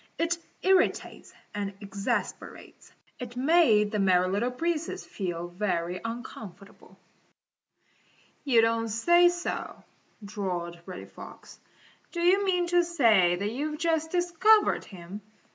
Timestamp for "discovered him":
14.09-15.21